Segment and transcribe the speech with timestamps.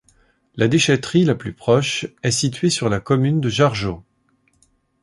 [0.55, 4.03] La déchèterie la plus proche est située sur la commune de Jargeau.